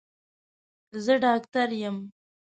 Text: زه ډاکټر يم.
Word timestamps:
زه 1.03 1.13
ډاکټر 1.23 1.69
يم. 1.81 1.97